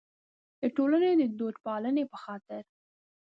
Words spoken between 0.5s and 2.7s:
د ټولنې د دودپالنې په خاطر.